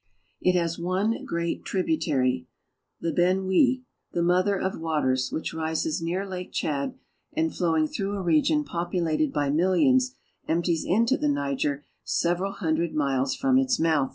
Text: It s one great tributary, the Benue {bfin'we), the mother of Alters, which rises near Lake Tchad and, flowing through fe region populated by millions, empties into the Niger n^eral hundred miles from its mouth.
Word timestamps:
It 0.41 0.55
s 0.55 0.79
one 0.79 1.23
great 1.25 1.63
tributary, 1.63 2.47
the 3.01 3.11
Benue 3.11 3.43
{bfin'we), 3.45 3.81
the 4.13 4.23
mother 4.23 4.59
of 4.59 4.83
Alters, 4.83 5.31
which 5.31 5.53
rises 5.53 6.01
near 6.01 6.27
Lake 6.27 6.51
Tchad 6.51 6.95
and, 7.33 7.53
flowing 7.55 7.85
through 7.87 8.17
fe 8.19 8.25
region 8.25 8.63
populated 8.63 9.31
by 9.31 9.51
millions, 9.51 10.15
empties 10.47 10.83
into 10.85 11.17
the 11.17 11.29
Niger 11.29 11.83
n^eral 12.03 12.55
hundred 12.55 12.95
miles 12.95 13.35
from 13.35 13.59
its 13.59 13.77
mouth. 13.79 14.09